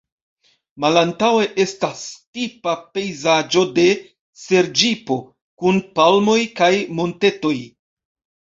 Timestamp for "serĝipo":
4.45-5.19